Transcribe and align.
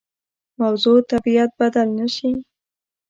موضوع 0.61 0.97
طبیعت 1.11 1.51
بدل 1.59 1.87
نه 1.99 2.07
شي. 2.15 2.31